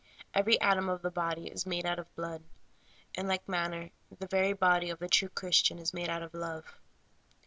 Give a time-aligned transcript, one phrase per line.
[0.33, 2.43] Every atom of the body is made out of blood.
[3.13, 6.33] In like manner the very body of the true Christian life is made out of
[6.33, 6.75] love.